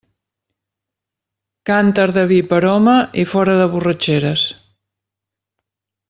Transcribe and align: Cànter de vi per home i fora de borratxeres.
Cànter 1.71 2.05
de 2.15 2.23
vi 2.33 2.39
per 2.53 2.61
home 2.71 2.95
i 3.25 3.29
fora 3.37 3.55
de 3.63 3.67
borratxeres. 3.77 4.47